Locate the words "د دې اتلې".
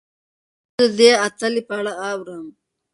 0.89-1.61